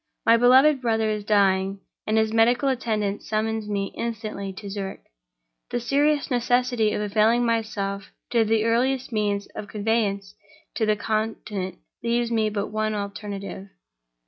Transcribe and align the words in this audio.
My 0.25 0.35
beloved 0.35 0.81
brother 0.81 1.11
is 1.11 1.23
dying 1.23 1.79
and 2.07 2.17
his 2.17 2.33
medical 2.33 2.67
attendant 2.69 3.21
summons 3.21 3.69
me 3.69 3.93
instantly 3.95 4.51
to 4.53 4.67
Zurich. 4.67 5.03
The 5.69 5.79
serious 5.79 6.31
necessity 6.31 6.91
of 6.93 7.01
availing 7.01 7.45
myself 7.45 8.09
of 8.33 8.47
the 8.47 8.63
earliest 8.65 9.11
means 9.11 9.45
of 9.53 9.67
conveyance 9.67 10.33
to 10.73 10.87
the 10.87 10.95
Continent 10.95 11.75
leaves 12.01 12.31
me 12.31 12.49
but 12.49 12.69
one 12.69 12.95
alternative. 12.95 13.67